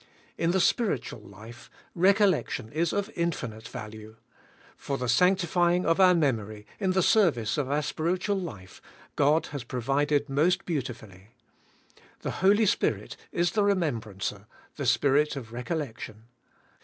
[0.35, 4.15] In the spiritual life, recollection is of infinite value.
[4.75, 8.81] For the sanctifying of our memory, in the service of our spiritual life,
[9.15, 11.35] God has provided most beautifully.
[12.21, 16.23] The Holy Spirit is the remembrancer, the Spirit of recollection.